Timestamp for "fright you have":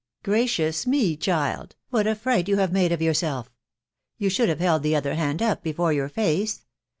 2.15-2.71